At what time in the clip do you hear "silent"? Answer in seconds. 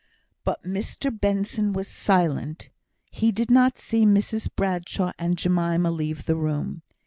1.87-2.69